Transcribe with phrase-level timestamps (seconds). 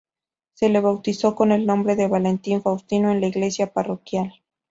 [0.55, 4.33] Se le bautizó con el nombre de Valentín Faustino en la iglesia parroquial.